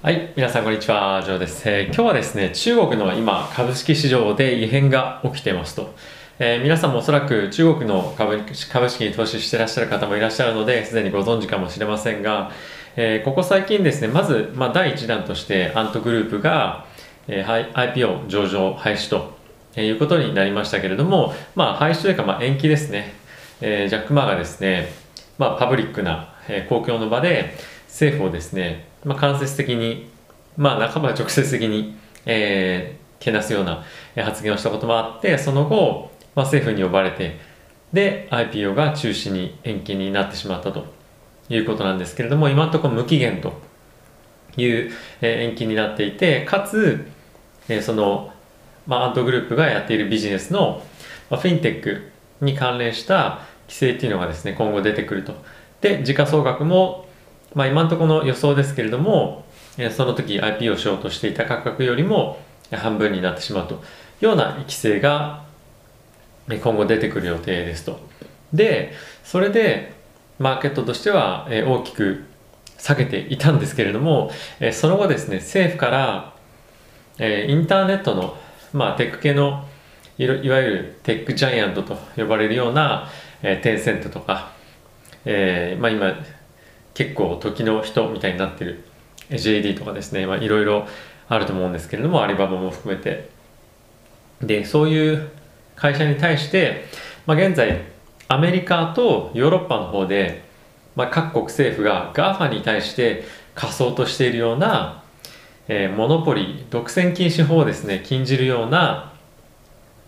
[0.00, 5.92] はい、皆さんこんにちは、ジョーです、えー今日はですね、中国の今、株式市場で異変が起きてますと。
[6.38, 8.40] えー皆さんもおそらく中国の株
[8.70, 12.52] 株式に投資してらっしゃる方もいらっしゃるので、すでにご存知かもしれませんが、
[12.94, 16.86] えーここ最近ですね、まず、まあ、第1弾として、アントグループが、
[17.26, 19.36] えー IPO 上場廃止と、
[19.74, 23.14] えいうことになりましたけれども、まあ、廃止というか、まあ、延期ですね。
[23.60, 24.92] えージャック・マーがですね、
[25.38, 27.56] まあ、パブリックな、え公共の場で
[27.88, 30.08] 政府をですね、まあ、間接的に、
[30.56, 33.84] まあ、半ば直接的に、えーけなすような
[34.16, 37.38] 発言をしたこともあってその後、まあ、政府に呼ばれて
[37.92, 40.86] で IPO が中止に延期になってしまったと
[41.48, 43.52] いうことなんですけれども今のところ無期限と
[44.56, 47.06] いう、えー延期になっていてかつ、
[47.68, 48.32] えーその、
[48.86, 50.82] まあ、アントグループがやっているビジネスの、
[51.30, 55.34] まあ、フィンテックに関連した規制っていうのがですね今後出てくると。
[55.80, 57.07] で時価総額も、
[57.54, 59.44] まあ、今のところの予想ですけれども
[59.90, 62.40] その時 IP をしようとしていた価格よりも
[62.72, 63.78] 半分になってしまうとい
[64.22, 65.44] うような規制が
[66.48, 68.00] 今後出てくる予定ですと。
[68.52, 68.92] で
[69.24, 69.92] それで
[70.38, 72.24] マーケットとしては大きく
[72.78, 74.30] 下げていたんですけれども
[74.72, 76.32] その後ですね政府から
[77.18, 78.36] インターネットの、
[78.72, 79.66] まあ、テック系の
[80.16, 83.08] いわゆるテックジャイアントと呼ばれるような、
[83.40, 84.50] えテンセントとか、
[85.24, 86.12] えーまあ、今
[86.98, 88.82] 結構時の人みたいになってる。
[89.30, 90.84] JD とかですね、いろいろ
[91.28, 93.30] あると思うんですけれどもアリババも含めて。
[94.42, 95.28] でそういう
[95.76, 96.86] 会社に対して、
[97.24, 97.82] まあ、現在
[98.26, 100.42] アメリカとヨーロッパの方で、
[100.96, 103.22] まあ、各国政府が GAFA に対して
[103.54, 105.04] 貸そうとしているような、
[105.68, 109.12] えーモノポリ独占禁止法をですね禁じるような、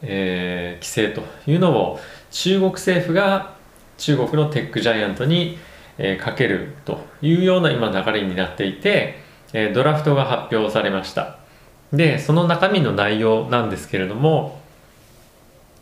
[0.00, 2.00] えー規制というのを
[2.30, 3.56] 中国政府が
[3.98, 5.58] 中国のテックジャイアントに、
[5.98, 9.20] えーかけるというような今流れになっていて、
[9.52, 11.38] えドラフトが発表されました。
[11.92, 14.60] でその中身の内容なんですけれども、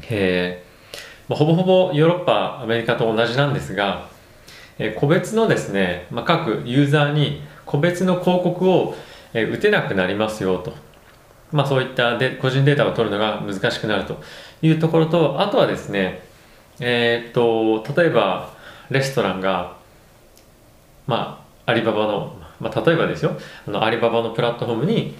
[0.09, 0.67] えー
[1.29, 4.09] まほぼほぼヨーロッパアメリカと同じなんですが、
[4.79, 8.95] え個別のですね、まあ、各ユーザーに個別の広告を、
[9.35, 10.73] え打てなくなりますよと、
[11.53, 14.23] まあ、そういったで個人データを取るのが難しくなると
[14.63, 16.23] いうところとあとはですね
[16.81, 18.55] えーっと例えば
[18.89, 19.77] レストランが
[21.07, 23.37] まあアリババの、まあ、例えばですよ。
[23.67, 25.15] あのアリババのプラットフォームに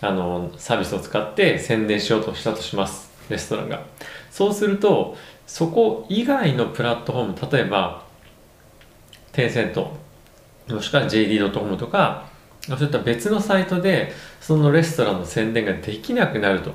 [0.00, 3.10] あのサービスを使って宣伝しようとしたとします。
[3.28, 3.82] レストランが。
[4.30, 5.16] そうすると
[5.46, 8.02] そこ以外のプラットフォーム例えば
[9.32, 9.96] テンセント
[10.68, 12.26] もしくは JD.com とか
[12.66, 16.70] そういった別のサイトでそのレストランの宣伝ができなくなると。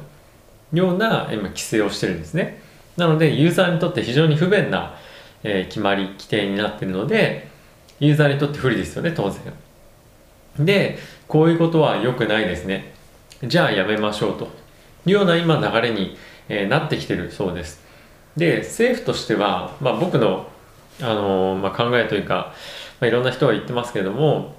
[0.73, 2.61] いうような今規制をしてるんですね。
[2.97, 4.95] なのでユーザーにとって非常に不便な、
[5.43, 7.47] えー決まり規定になっているので
[7.99, 10.65] ユーザーにとって不利ですよね当然。
[10.65, 10.97] で
[11.27, 12.93] こういうことは良くないですね。
[13.43, 14.45] じゃあやめましょうと。
[15.05, 16.17] いうような今流れに、
[16.49, 17.81] えーなってきてるそうです。
[18.35, 20.47] で政府としては、まあ、僕の、
[21.01, 22.53] あのーまあ、考えというか、
[22.99, 24.55] まあ、いろんな人が言ってますけども、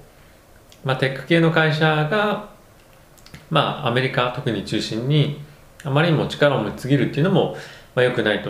[0.83, 2.49] まあ、テック系の会社が、
[3.49, 5.41] まあ、アメリカ特に中心に
[5.83, 7.55] あまりにも力を持ちすぎるっていうのも、
[7.95, 8.49] まあ、良くないと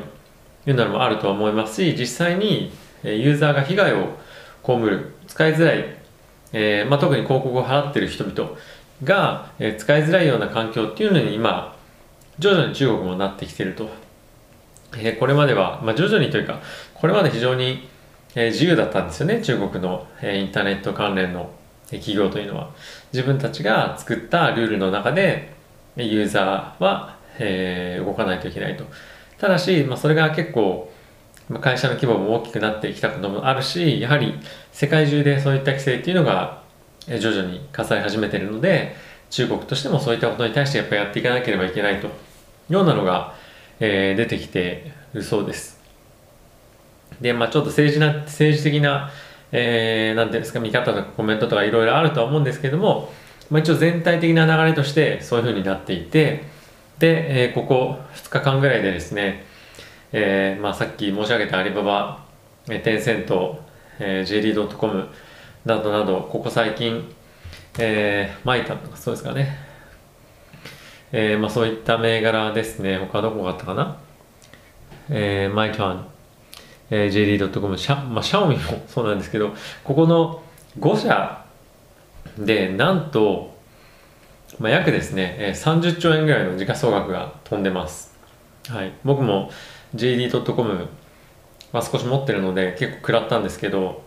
[0.66, 2.72] いうのもあるとは思いますし実際に
[3.04, 4.18] ユーザーが被害を
[4.64, 5.14] 被る。
[5.28, 5.86] 使いづらい、
[6.54, 8.52] えーまあ、特に広告を払っている人々
[9.04, 11.76] が、えー使いづらいような環境っていうのに今
[12.40, 13.90] 徐々に中国もなってきていると、
[14.98, 16.60] えーこれまでは、まあ、徐々にというか
[16.96, 17.88] これまで非常に、
[18.36, 19.42] えー自由だったんですよね。
[19.42, 21.52] 中国の、えーインターネット関連の
[21.92, 22.70] えー企業というのは。
[23.14, 25.54] 自分たちが作ったルールの中で
[25.98, 28.86] ユーザーは、えー動かないといけないと。
[29.38, 30.92] ただし、まあ、それが結構
[31.58, 34.36] 会社の規模も大きくなってきたこともあるしやはり
[34.72, 36.62] 世界中でそういった規制っていうのが
[37.08, 38.96] 徐々に課され始めてるので
[39.32, 42.10] 中国としてもそういったことに対してやっぱりやっていかなければいけないとい
[42.70, 43.34] うようなのが、
[43.80, 45.80] えー出てきてるそうです。
[47.22, 49.12] でまあちょっと政治な政治的な、
[49.52, 53.12] えーなんていうんですか見方とかコメントとかいろいろあるとは思うんですけれども、
[53.50, 56.44] まあ、一応全体的な流れとしてそういうふうになっていて
[57.00, 59.46] で、えーここ2日間ぐらいでですね、
[60.12, 62.26] えーまあ、さっき申し上げたアリババ、
[62.68, 63.64] えーテンセント、
[64.00, 65.10] えー JD.com
[65.66, 67.14] などなどここ最近、
[67.78, 69.58] えー、マイタンとかそうですかね、
[71.12, 72.98] えーまあ、そういった銘柄ですね。
[72.98, 73.98] 他どこがあったかな、
[75.10, 76.08] えー、マイタン、
[76.90, 79.54] えー、JD.com シャ,、まあ、シャオミもそうなんですけど
[79.84, 80.42] ここの
[80.80, 81.46] 5社
[82.38, 83.56] でなんと、
[84.60, 88.18] まあ、約ですね、30兆円ぐらいの時価総額が飛んでます。
[88.70, 89.52] はい、僕も
[89.96, 90.88] JD.com、
[91.72, 94.04] まあ、少し持ってるので結構食らったんですけど、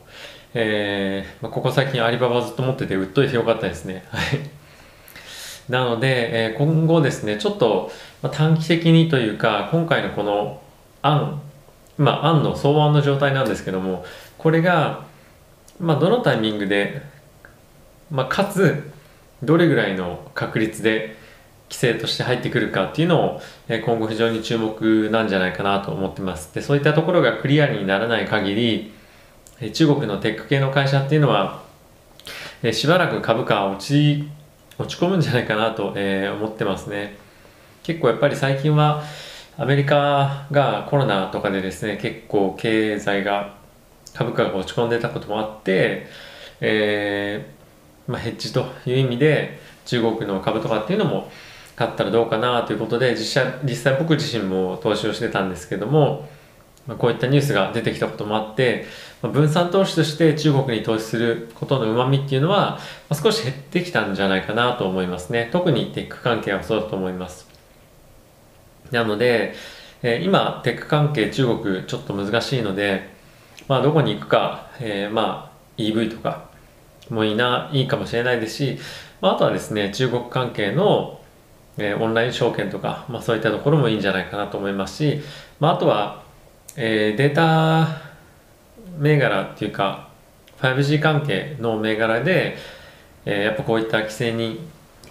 [0.54, 4.04] えーまあ、ここ最近アリババずっと持ってて売っといてよかったですね。
[4.08, 4.40] はい。
[5.68, 7.90] なので、えー、今後ですね、ちょっと、
[8.20, 10.60] まあ、短期的にというか、今回のこの
[11.02, 11.40] 案、
[11.96, 14.04] まあ、案の草案の状態なんですけども、
[14.38, 15.06] これが、
[15.80, 17.02] まあ、どのタイミングで、
[18.10, 18.90] まあ、かつ、
[19.42, 21.16] どれぐらいの確率で
[21.72, 26.54] 規制として入ってくるかっていうのを、え、今後非常に注目なんじゃないかなと思ってます。
[26.54, 28.92] で、そういったところがクリアにならない限り、
[29.72, 31.62] 中国のテック系の会社っていうのは、
[32.62, 34.28] えしばらく株価は落ち
[34.78, 37.16] 落ち込むんじゃないかなと、え、思ってますね
[37.82, 39.02] 結構やっぱり最近は
[39.58, 43.56] アメリカがコロナとかでですね結構経済が
[44.14, 46.06] 株価が落ち込んでたこともあって、
[46.60, 51.30] えーまあ、ヘッジという意味で中国の株とかっていうのも
[51.82, 56.28] 買ったらどうかなということで実際実際僕自身も投資をしてたんですけども
[56.86, 58.86] まあ、こういったニュースが出てきたこともあって、
[59.22, 65.48] まあ、分散投資として中国に投資することのうまみっていうのは、まあ、少し減ってきたんじゃないかなと思いますね。
[65.52, 67.46] 特にテック関係はそうだと思います。
[68.90, 69.54] なので、
[70.02, 73.10] えー、今テック関係中国ちょっと難しいので、
[73.68, 76.50] まあ、どこに行くか、えー、まあ EV とか
[77.10, 78.78] もいいないいかもしれないですし、
[79.20, 81.20] まあ、あとはですね中国関係の
[81.78, 85.20] えー、オンライン証券とか、まあ、そういったところもいいんじゃないかなと思いますし、
[85.58, 86.22] まあ、あとは
[86.74, 88.00] えー、データ
[88.98, 90.08] 銘柄っていうか
[90.60, 92.56] 5G 関係の銘柄で、
[93.26, 94.60] えー、やっぱこういった規制に、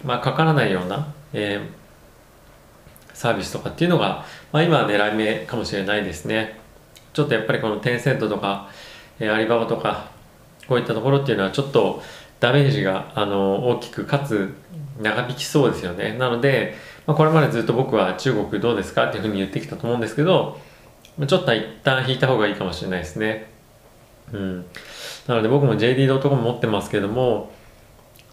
[0.03, 6.59] まあ、かからないような、えー、サービスとかっていうのが、まあ、今は狙い目かもしれないですね。
[7.13, 8.69] ちょっとやっぱりこのテンセントとか、
[9.19, 10.09] えー、アリババとか
[10.67, 12.01] こういったところっていうのはちょっと
[12.39, 14.55] ダメージがあの大きくかつ
[15.01, 16.75] 長引きそうですよねなので、
[17.05, 20.59] まあ、これまでずっと僕は中国どうですかっていうふうに言ってきたと思うんですけど
[21.27, 23.47] ちょっと一旦引いた方がいいかもしれないですね。
[24.33, 24.65] うん。
[25.27, 27.51] なので僕も JD.com 持ってますけども、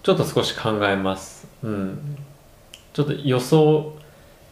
[0.03, 1.47] ちょっと少し考えます。
[1.62, 2.17] うん。
[2.93, 3.97] ちょっと予想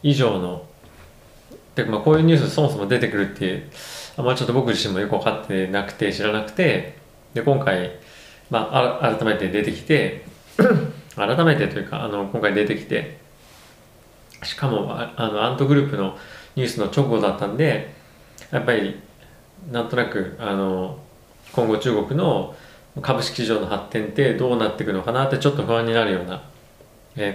[0.02, 0.66] 以上の、
[1.74, 3.70] でまあ、こういうニュースそもそも出てくるっていう、
[4.16, 6.98] あんまあ、ちょっと僕自身もよく分かってなくて知らなくて、
[7.32, 7.92] で、今回、
[8.50, 10.24] まあ、改めて出てきて、
[11.16, 13.18] 改めてというか、あの、今回出てきて、
[14.42, 16.16] しかも、あの、アントグループの
[16.54, 17.94] ニュースの直後だったんで、
[18.50, 19.00] やっぱり
[19.70, 20.98] なんとなくあの
[21.52, 22.54] 今後中国の
[23.02, 26.42] 株式市場の発展ってどうなっていくのかなってちょっと不安になるような、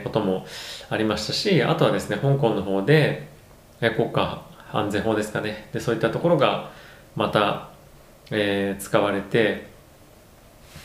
[0.04, 0.46] ことも
[0.92, 3.28] ありましたしあとはですね香港の方で、
[3.80, 5.70] 国家安全法ですかね。
[5.74, 6.72] でそういったところが
[7.16, 7.70] また、
[8.32, 9.68] えー、使われて、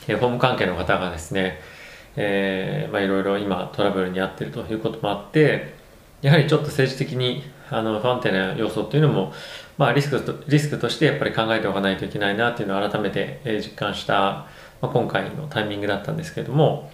[0.08, 1.60] えー、法務関係の方がですね、
[2.16, 5.74] えま、いろいろ今トラブルに遭っているということもあって
[6.22, 9.32] やはりちょっと政治的にあの不安定な要素っていうのも
[9.78, 14.48] まあ、リスクとリスクとしてやっぱり考えておかないといけないなっていうのを改めて、実感した、ま
[14.82, 16.90] あ、今回のタイミングだったんですけれども、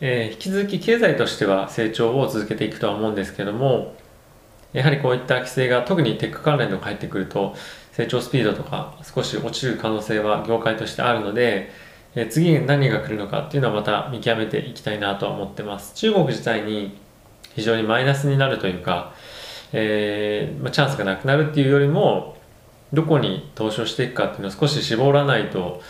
[0.00, 3.94] えー、引き続き経済としては成長を続けていくとは思うんですけども
[4.74, 7.54] やはりこういった規制が特にテック関連とか入ってくると
[7.92, 11.70] 成長スピードとか少し落ちる可能性は業界としてあるので、
[12.16, 15.94] え、次に何が来るのかっていうのはまた見極めていきたいなとは思ってます。
[15.94, 16.96] 中国自体に
[17.54, 19.12] 非常にマイナスになるというか
[19.72, 22.36] えーまあ、チャンスがなくなるっていうよりも
[22.92, 25.82] どこに投資をしていくかっていうのを少し絞らないと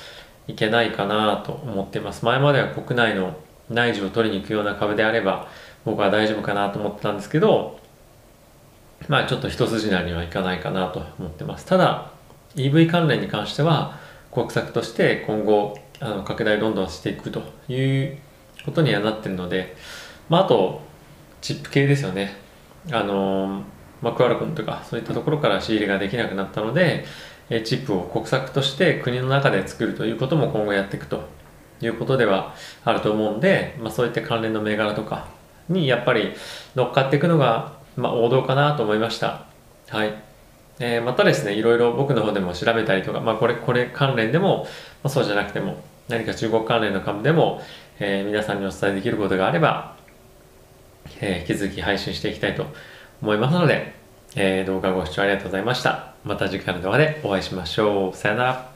[0.48, 2.24] いけないかなと思ってます。
[2.24, 3.36] 前までは国内の
[3.68, 5.48] 内需を取りに行くような株であれば
[5.84, 7.78] 僕は大丈夫かなと思ってたんですけど
[9.08, 11.66] まあちょっと一筋縄にはいかないかなと思ってます。
[11.66, 12.10] ただ
[12.54, 13.98] EV 関連に関しては
[14.32, 18.18] 国策として今後あの拡大どんどんしていくという
[18.64, 19.76] ことにはなってるので、
[20.28, 20.82] まあ、あと
[21.40, 22.36] チップ系ですよね
[22.92, 23.62] あの
[24.02, 27.04] マクアラコンとかそういったところから仕入れができなくなったので
[27.64, 31.28] チップを国策として国の中で作るということも今後やっていくと
[31.80, 35.28] いうことではあると思うんで、まあ、そういった関連の銘柄とか
[35.68, 36.32] にやっぱり
[36.74, 39.46] 乗っかっていくのが、まあ、王道かなと思いました。
[39.88, 40.14] はい。
[40.78, 44.64] えー、またですね、いろいろ僕の方でも調べたりとか、まあ、これ、これ関連でも、
[45.02, 47.62] まあ、そうじゃなくても、何か中国関連の株でも、
[47.98, 49.96] えー、皆さんにお伝えできることがあれば、
[51.20, 52.66] えー、引き続き配信していきたいと
[53.22, 53.94] 思いますので、
[54.34, 56.12] え、動画ご視聴ありがとうございました。
[56.24, 58.16] また次回の動画でお会いしましょう。
[58.16, 58.75] さよなら。